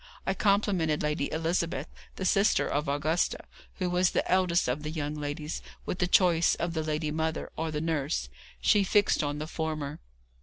[0.25, 5.13] I complimented Lady Elizabeth, the sister of Augustus, who was the eldest of the young
[5.13, 8.27] ladies, with the choice of the lady mother, or the nurse.
[8.59, 9.99] She fixed on the former.